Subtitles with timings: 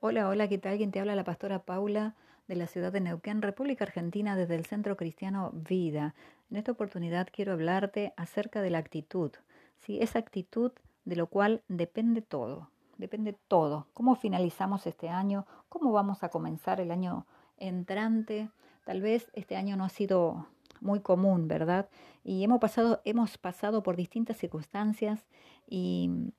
[0.00, 0.76] Hola, hola, ¿qué tal?
[0.76, 1.16] ¿Quién te habla?
[1.16, 2.14] La pastora Paula
[2.46, 6.14] de la ciudad de Neuquén, República Argentina, desde el Centro Cristiano Vida.
[6.52, 9.32] En esta oportunidad quiero hablarte acerca de la actitud,
[9.80, 9.98] ¿sí?
[10.00, 10.70] Esa actitud
[11.04, 13.88] de lo cual depende todo, depende todo.
[13.92, 15.46] ¿Cómo finalizamos este año?
[15.68, 17.26] ¿Cómo vamos a comenzar el año
[17.56, 18.50] entrante?
[18.84, 20.46] Tal vez este año no ha sido
[20.80, 21.88] muy común, ¿verdad?
[22.22, 25.26] Y hemos pasado, hemos pasado por distintas circunstancias
[25.66, 26.30] y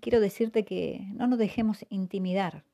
[0.00, 2.64] quiero decirte que no nos dejemos intimidar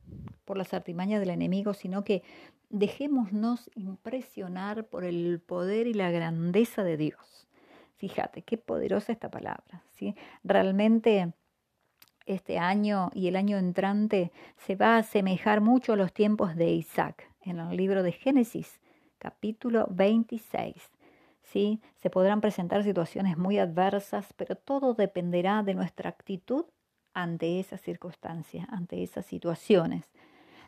[0.44, 2.22] por las artimañas del enemigo, sino que
[2.70, 7.48] dejémonos impresionar por el poder y la grandeza de Dios.
[7.96, 9.84] Fíjate, qué poderosa esta palabra.
[9.90, 10.14] ¿sí?
[10.42, 11.32] Realmente
[12.26, 16.70] este año y el año entrante se va a asemejar mucho a los tiempos de
[16.70, 18.80] Isaac en el libro de Génesis,
[19.18, 20.74] capítulo 26.
[21.42, 21.80] ¿sí?
[21.96, 26.64] Se podrán presentar situaciones muy adversas, pero todo dependerá de nuestra actitud
[27.14, 30.04] ante esas circunstancias, ante esas situaciones.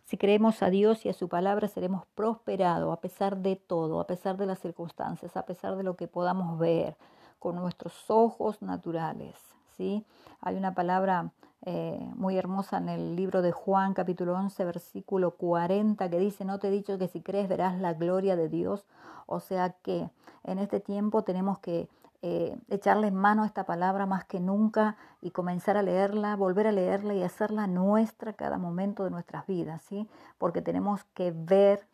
[0.04, 4.06] Si creemos a Dios y a su palabra, seremos prosperados a pesar de todo, a
[4.06, 6.96] pesar de las circunstancias, a pesar de lo que podamos ver
[7.38, 9.36] con nuestros ojos naturales.
[9.76, 10.04] ¿sí?
[10.40, 11.32] Hay una palabra
[11.64, 16.58] eh, muy hermosa en el libro de Juan, capítulo 11, versículo 40, que dice, no
[16.58, 18.84] te he dicho que si crees verás la gloria de Dios.
[19.26, 20.10] O sea que
[20.42, 21.88] en este tiempo tenemos que
[22.24, 26.72] eh, echarle mano a esta palabra más que nunca y comenzar a leerla, volver a
[26.72, 30.08] leerla y hacerla nuestra cada momento de nuestras vidas, ¿sí?
[30.38, 31.88] Porque tenemos que ver,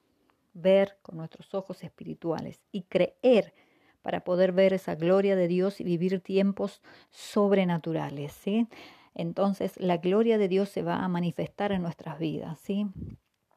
[0.53, 3.55] ver con nuestros ojos espirituales y creer
[4.03, 8.69] para poder ver esa gloria de Dios y vivir tiempos sobrenaturales, ¿sí?
[9.15, 12.87] Entonces la gloria de Dios se va a manifestar en nuestras vidas, ¿sí?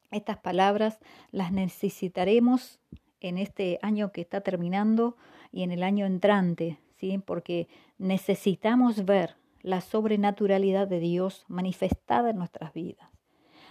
[0.09, 0.99] Estas palabras
[1.31, 2.79] las necesitaremos
[3.21, 5.15] en este año que está terminando
[5.51, 7.17] y en el año entrante, ¿sí?
[7.17, 13.09] porque necesitamos ver la sobrenaturalidad de Dios manifestada en nuestras vidas.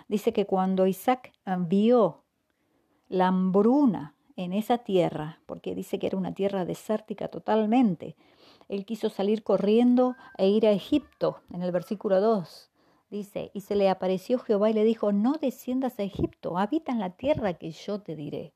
[0.08, 1.32] Dice que cuando Isaac
[1.68, 2.22] vio
[3.08, 8.16] la hambruna en esa tierra, porque dice que era una tierra desértica totalmente,
[8.68, 12.70] él quiso salir corriendo e ir a Egipto, en el versículo 2.
[13.10, 17.00] Dice, y se le apareció Jehová y le dijo, no desciendas a Egipto, habita en
[17.00, 18.54] la tierra que yo te diré.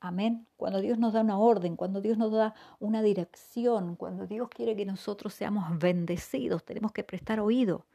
[0.00, 0.46] Amén.
[0.56, 4.76] Cuando Dios nos da una orden, cuando Dios nos da una dirección, cuando Dios quiere
[4.76, 7.86] que nosotros seamos bendecidos, tenemos que prestar oído.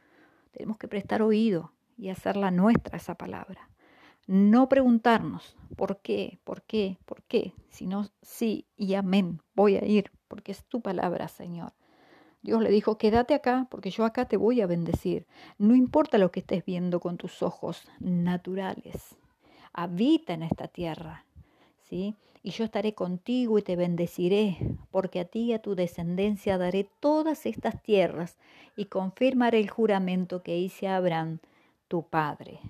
[0.52, 3.70] Tenemos que prestar oído y hacerla nuestra esa palabra.
[4.26, 9.40] No preguntarnos por qué, por qué, por qué, sino sí y amén.
[9.54, 11.72] Voy a ir porque es tu palabra, Señor.
[12.42, 15.26] Dios le dijo, quédate acá porque yo acá te voy a bendecir.
[15.56, 19.16] No importa lo que estés viendo con tus ojos naturales.
[19.72, 21.24] Habita en esta tierra
[21.90, 24.58] Y yo estaré contigo y te bendeciré,
[24.90, 28.36] porque a ti y a tu descendencia daré todas estas tierras
[28.76, 31.38] y confirmaré el juramento que hice a Abraham,
[31.88, 32.60] tu padre.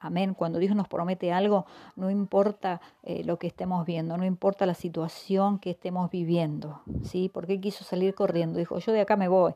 [0.00, 0.34] Amén.
[0.34, 4.74] Cuando Dios nos promete algo, no importa eh, lo que estemos viendo, no importa la
[4.74, 7.28] situación que estemos viviendo, ¿sí?
[7.32, 8.60] Porque quiso salir corriendo.
[8.60, 9.54] Dijo, yo de acá me voy,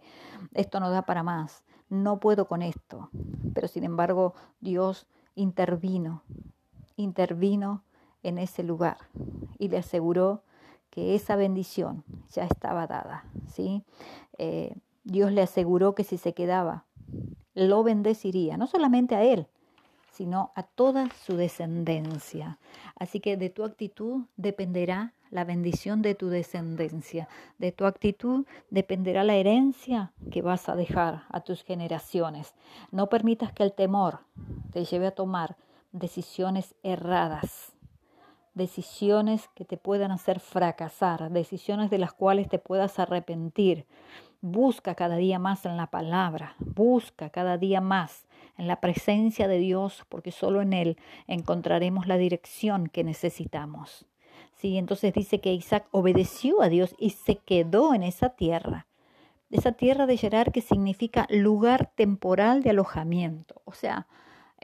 [0.53, 3.09] esto no da para más, no puedo con esto.
[3.55, 5.07] Pero sin embargo, Dios
[5.37, 6.25] intervino,
[6.97, 7.85] intervino
[8.23, 8.99] en ese lugar
[9.59, 10.43] y le aseguró
[10.91, 13.25] que esa bendición ya estaba dada.
[13.47, 13.83] ¿sí?
[14.39, 14.75] Eh,
[15.05, 16.85] Dios le aseguró que si se quedaba,
[17.55, 19.47] lo bendeciría, no solamente a él,
[20.11, 22.59] sino a toda su descendencia.
[22.97, 27.27] Así que de tu actitud dependerá la bendición de tu descendencia.
[27.59, 32.55] De tu actitud dependerá la herencia que vas a dejar a tus generaciones.
[32.91, 34.21] No permitas que el temor
[34.73, 35.57] te lleve a tomar
[35.93, 37.72] decisiones erradas
[38.55, 43.87] decisiones que te puedan hacer fracasar, decisiones de las cuales te puedas arrepentir.
[44.41, 48.27] Busca cada día más en la palabra, busca cada día más
[48.59, 50.97] en la presencia de Dios, porque solo en Él
[51.27, 54.07] encontraremos la dirección que necesitamos.
[54.57, 58.87] Sí, entonces dice que Isaac obedeció a Dios y se quedó en esa tierra.
[59.51, 63.61] Esa tierra de Gerar que significa lugar temporal de alojamiento.
[63.65, 64.07] O sea,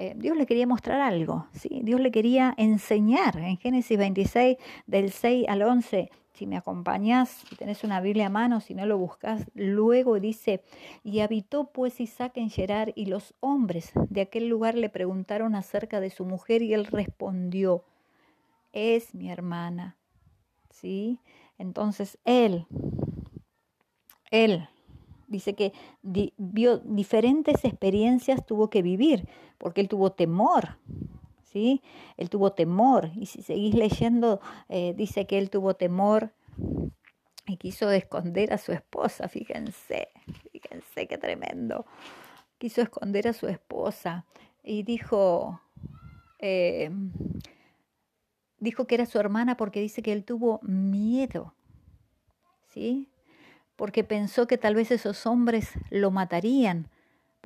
[0.00, 1.80] eh, Dios le quería mostrar algo, ¿sí?
[1.82, 3.36] Dios le quería enseñar.
[3.36, 4.56] En Génesis 26,
[4.86, 8.86] del 6 al 11, si me acompañas, si tenés una Biblia a mano, si no
[8.86, 10.62] lo buscas, luego dice,
[11.02, 15.98] y habitó pues Isaac en Gerar, y los hombres de aquel lugar le preguntaron acerca
[15.98, 17.82] de su mujer, y él respondió,
[18.72, 19.96] es mi hermana,
[20.70, 21.18] ¿sí?
[21.58, 22.66] Entonces él,
[24.30, 24.68] él
[25.26, 25.72] dice que
[26.02, 29.28] vio diferentes experiencias, tuvo que vivir,
[29.58, 30.78] porque él tuvo temor,
[31.42, 31.82] ¿sí?
[32.16, 36.32] Él tuvo temor, y si seguís leyendo, eh, dice que él tuvo temor
[37.46, 40.08] y quiso esconder a su esposa, fíjense,
[40.52, 41.86] fíjense qué tremendo,
[42.58, 44.24] quiso esconder a su esposa.
[44.64, 45.62] y dijo,
[46.40, 46.90] eh,
[48.58, 51.54] dijo que era su hermana porque dice que él tuvo miedo,
[52.68, 53.08] ¿sí?
[53.76, 56.90] Porque pensó que tal vez esos hombres lo matarían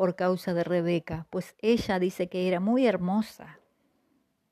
[0.02, 3.60] por causa de Rebeca, pues ella dice que era muy hermosa,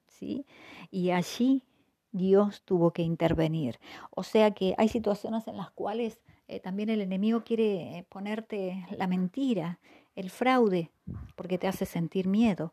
[0.07, 0.47] ¿sí?
[0.93, 1.65] Y allí
[2.13, 3.81] Dios tuvo que intervenir.
[4.11, 8.87] O sea que hay situaciones en las cuales eh, también el enemigo quiere eh, ponerte
[8.97, 9.81] la mentira,
[10.15, 10.93] el fraude,
[11.35, 12.73] porque te hace sentir miedo.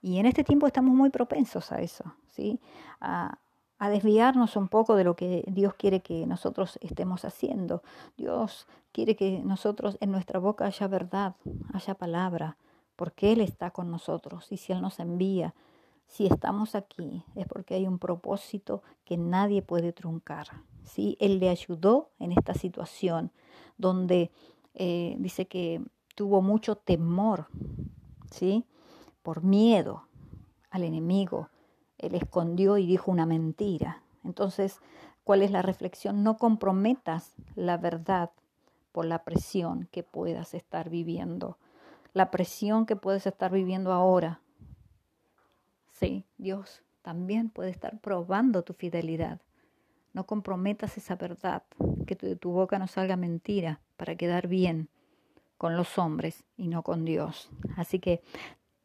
[0.00, 2.58] Y en este tiempo estamos muy propensos a eso, ¿sí?
[3.02, 3.38] A,
[3.84, 7.82] a desviarnos un poco de lo que Dios quiere que nosotros estemos haciendo.
[8.16, 11.36] Dios quiere que nosotros en nuestra boca haya verdad,
[11.74, 12.56] haya palabra,
[12.96, 14.50] porque Él está con nosotros.
[14.50, 15.54] Y si Él nos envía,
[16.06, 20.46] si estamos aquí, es porque hay un propósito que nadie puede truncar.
[20.84, 21.18] ¿sí?
[21.20, 23.32] Él le ayudó en esta situación
[23.76, 24.30] donde
[24.72, 25.82] eh, dice que
[26.14, 27.48] tuvo mucho temor,
[28.30, 28.64] ¿sí?
[29.22, 30.06] por miedo
[30.70, 31.50] al enemigo.
[31.98, 34.02] Él escondió y dijo una mentira.
[34.24, 34.80] Entonces,
[35.24, 36.22] ¿cuál es la reflexión?
[36.22, 38.30] No comprometas la verdad
[38.92, 41.58] por la presión que puedas estar viviendo.
[42.12, 44.40] La presión que puedes estar viviendo ahora.
[45.92, 49.40] Sí, Dios también puede estar probando tu fidelidad.
[50.12, 51.64] No comprometas esa verdad,
[52.06, 54.88] que de tu boca no salga mentira para quedar bien
[55.58, 57.50] con los hombres y no con Dios.
[57.76, 58.22] Así que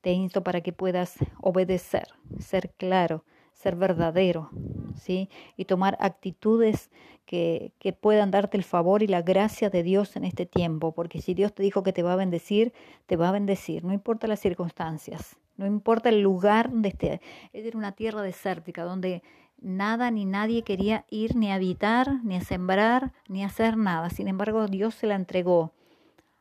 [0.01, 2.07] te insto para que puedas obedecer,
[2.39, 3.23] ser claro,
[3.53, 4.49] ser verdadero,
[4.95, 5.29] ¿sí?
[5.57, 6.89] Y tomar actitudes
[7.25, 11.21] que, que, puedan darte el favor y la gracia de Dios en este tiempo, porque
[11.21, 12.73] si Dios te dijo que te va a bendecir,
[13.05, 17.21] te va a bendecir, no importa las circunstancias, no importa el lugar donde esté.
[17.51, 19.21] Era una tierra desértica donde
[19.61, 24.09] nada ni nadie quería ir ni a habitar, ni a sembrar, ni a hacer nada.
[24.09, 25.73] Sin embargo, Dios se la entregó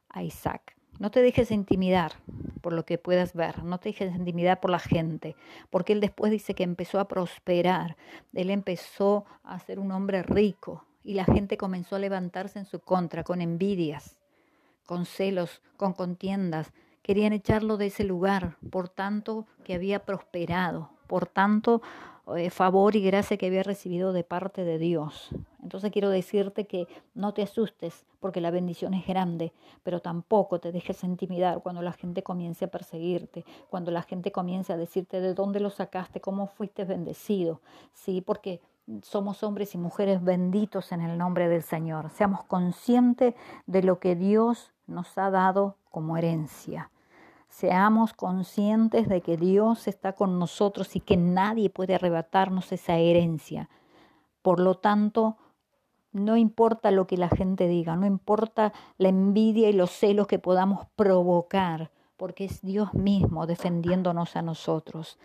[0.09, 0.78] a Isaac.
[0.99, 2.13] No te dejes intimidar
[2.61, 5.37] por lo que puedas ver, no te dejes intimidar por la gente,
[5.71, 7.97] porque él después dice que empezó a prosperar,
[8.35, 12.81] él empezó a ser un hombre rico y la gente comenzó a levantarse en su
[12.81, 14.19] contra con envidias,
[14.87, 16.73] con celos, con contiendas,
[17.03, 21.81] querían echarlo de ese lugar, por tanto que había prosperado, por tanto
[22.51, 25.31] favor y gracia que había recibido de parte de Dios.
[25.63, 29.53] Entonces quiero decirte que no te asustes porque la bendición es grande,
[29.83, 34.73] pero tampoco te dejes intimidar cuando la gente comience a perseguirte, cuando la gente comience
[34.73, 37.61] a decirte de dónde lo sacaste, cómo fuiste bendecido.
[37.93, 38.61] Sí, porque
[39.03, 42.11] somos hombres y mujeres benditos en el nombre del Señor.
[42.11, 43.35] Seamos conscientes
[43.67, 46.91] de lo que Dios nos ha dado como herencia
[47.49, 53.69] seamos conscientes de que Dios está con nosotros y que nadie puede arrebatarnos esa herencia.
[54.43, 55.37] Por lo tanto,
[56.13, 60.39] no importa lo que la gente diga, no importa la envidia y los celos que
[60.39, 65.19] podamos provocar, porque es Dios mismo defendiéndonos a nosotros.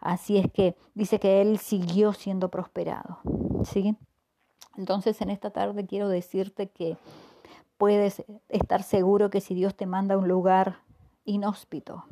[0.00, 3.18] Así es que dice que Él siguió siendo prosperado.
[3.64, 3.96] ¿sí?
[4.76, 6.96] Entonces en esta tarde quiero decirte que
[7.76, 10.85] puedes estar seguro que si Dios te manda a un lugar
[11.26, 12.04] inhóspito,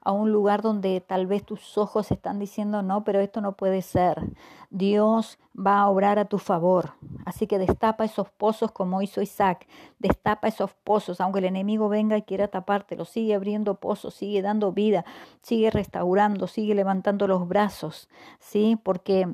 [0.00, 3.82] a un lugar donde tal vez tus ojos están diciendo, no, pero esto no puede
[3.82, 4.22] ser.
[4.70, 6.94] Dios va a obrar a tu favor.
[7.24, 9.68] Así que destapa esos pozos como hizo Isaac.
[9.98, 13.04] Destapa esos pozos, aunque el enemigo venga y quiera tapártelo.
[13.04, 15.04] Sigue abriendo pozos, sigue dando vida,
[15.42, 18.08] sigue restaurando, sigue levantando los brazos,
[18.40, 18.76] ¿sí?
[18.82, 19.28] Porque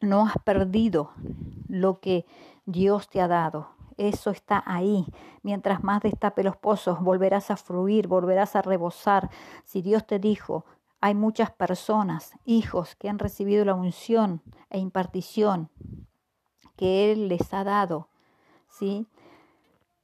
[0.00, 1.10] no has perdido
[1.68, 2.24] lo que
[2.64, 5.06] Dios te ha dado eso está ahí.
[5.42, 9.30] Mientras más destape los pozos, volverás a fluir, volverás a rebosar.
[9.64, 10.64] Si Dios te dijo,
[11.00, 15.68] hay muchas personas, hijos, que han recibido la unción e impartición
[16.76, 18.08] que Él les ha dado,
[18.68, 19.06] ¿sí?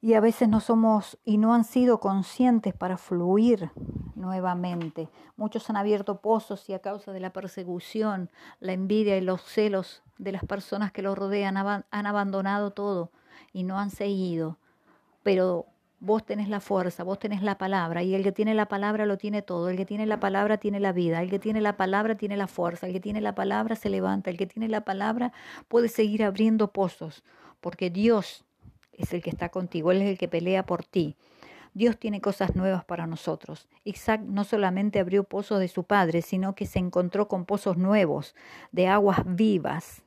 [0.00, 3.73] Y a veces no somos y no han sido conscientes para fluir
[4.14, 5.09] nuevamente.
[5.37, 10.05] Muchos han abierto pozos y a causa de la persecución, la envidia y los celos
[10.19, 13.11] de las personas que los rodean han abandonado todo
[13.52, 14.59] y no han seguido,
[15.23, 15.66] pero
[16.00, 19.18] vos tenés la fuerza, vos tenés la palabra y el que tiene la palabra lo
[19.18, 22.16] tiene todo, el que tiene la palabra tiene la vida, el que tiene la palabra
[22.16, 25.33] tiene la fuerza, el que tiene la palabra se levanta, el que tiene la palabra
[25.66, 27.25] puede seguir abriendo pozos,
[27.61, 28.45] porque Dios
[28.92, 31.16] es el que está contigo, Él es el que pelea por ti.
[31.75, 33.68] Dios tiene cosas nuevas para nosotros.
[33.85, 38.35] Isaac no solamente abrió pozos de su padre, sino que se encontró con pozos nuevos,
[38.73, 40.02] de aguas vivas,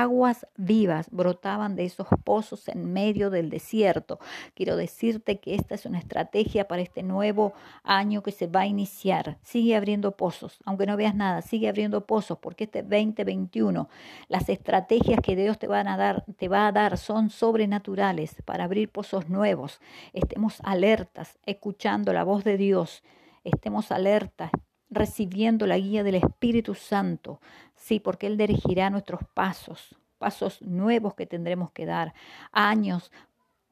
[0.00, 4.18] aguas vivas brotaban de esos pozos en medio del desierto.
[4.54, 7.52] Quiero decirte que esta es una estrategia para este nuevo
[7.84, 9.38] año que se va a iniciar.
[9.42, 13.88] Sigue abriendo pozos, aunque no veas nada, sigue abriendo pozos, porque este 2021,
[14.26, 18.88] las estrategias que Dios te a dar, te va a dar son sobrenaturales para abrir
[18.88, 19.80] pozos nuevos.
[20.12, 23.04] Estemos alertas, escuchando la voz de Dios.
[23.44, 24.50] Estemos alertas,
[24.94, 27.40] recibiendo la guía del Espíritu Santo,
[27.74, 32.14] sí, porque Él dirigirá nuestros pasos, pasos nuevos que tendremos que dar,
[32.52, 33.12] años,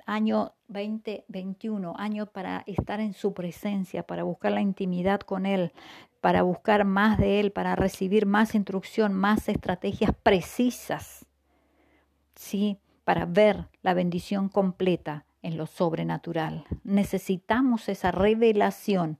[0.07, 5.73] año 2021, año para estar en su presencia, para buscar la intimidad con Él,
[6.21, 11.27] para buscar más de Él, para recibir más instrucción, más estrategias precisas,
[12.35, 16.65] sí, para ver la bendición completa en lo sobrenatural.
[16.85, 19.19] Necesitamos esa revelación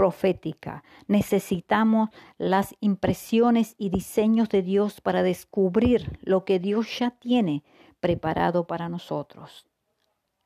[0.00, 0.82] profética.
[1.08, 7.64] Necesitamos las impresiones y diseños de Dios para descubrir lo que Dios ya tiene
[8.00, 9.68] preparado para nosotros.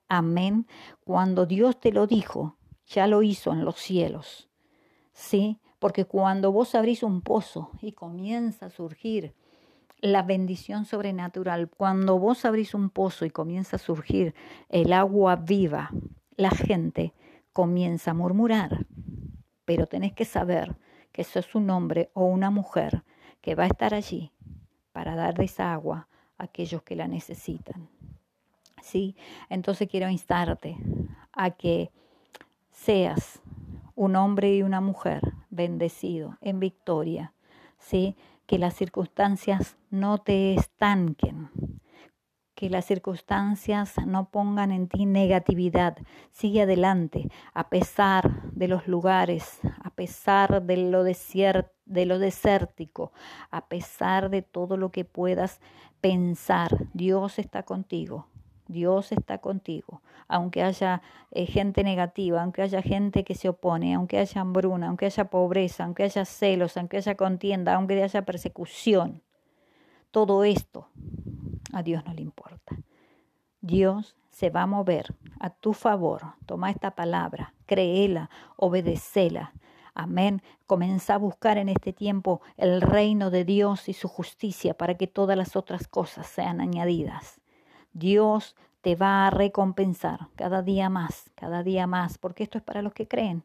[0.08, 0.66] Amén.
[1.04, 4.48] Cuando Dios te lo dijo, ya lo hizo en los cielos.
[5.12, 9.36] Sí, porque cuando vos abrís un pozo y comienza a surgir
[10.00, 14.34] la bendición sobrenatural, cuando vos abrís un pozo y comienza a surgir
[14.68, 15.92] el agua viva,
[16.36, 17.14] la gente
[17.52, 18.84] comienza a murmurar.
[19.64, 20.76] Pero tenés que saber
[21.12, 23.02] que eso es un hombre o una mujer
[23.40, 24.32] que va a estar allí
[24.92, 27.88] para dar agua a aquellos que la necesitan.
[28.82, 29.16] ¿Sí?
[29.48, 30.76] Entonces quiero instarte
[31.32, 31.90] a que
[32.70, 33.40] seas
[33.94, 37.32] un hombre y una mujer bendecido en victoria,
[37.78, 38.16] ¿sí?
[38.46, 41.48] que las circunstancias no te estanquen,
[42.64, 45.98] que las circunstancias no pongan en ti negatividad.
[46.30, 53.12] Sigue adelante, a pesar de los lugares, a pesar de lo, de lo desértico,
[53.50, 55.60] a pesar de todo lo que puedas
[56.00, 56.86] pensar.
[56.94, 58.28] Dios está contigo.
[58.66, 61.02] Dios está contigo, aunque haya
[61.32, 65.84] eh, gente negativa, aunque haya gente que se opone, aunque haya hambruna, aunque haya pobreza,
[65.84, 69.20] aunque haya celos, aunque haya contienda, aunque haya persecución.
[70.14, 70.86] Todo esto
[71.72, 72.76] a Dios no le importa.
[73.60, 76.34] Dios se va a mover a tu favor.
[76.46, 79.54] Toma esta palabra, créela, obedecela.
[79.92, 80.40] Amén.
[80.68, 85.08] Comienza a buscar en este tiempo el reino de Dios y su justicia para que
[85.08, 87.40] todas las otras cosas sean añadidas.
[87.92, 92.82] Dios te va a recompensar cada día más, cada día más, porque esto es para
[92.82, 93.42] los que creen.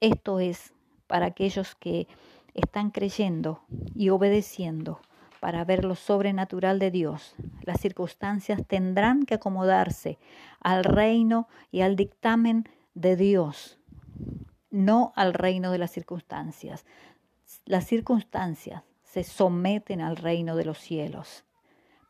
[0.00, 0.74] Esto es
[1.06, 2.08] para aquellos que
[2.52, 3.62] están creyendo
[3.94, 4.98] y obedeciendo
[5.44, 7.34] para ver lo sobrenatural de Dios.
[7.64, 10.18] Las circunstancias tendrán que acomodarse
[10.58, 13.78] al reino y al dictamen de Dios,
[14.70, 16.86] no al reino de las circunstancias.
[17.66, 21.44] Las circunstancias se someten al reino de los cielos.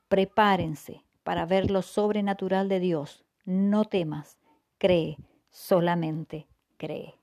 [0.06, 3.24] Prepárense para ver lo sobrenatural de Dios.
[3.44, 4.38] No temas,
[4.78, 5.18] cree,
[5.50, 7.16] solamente cree.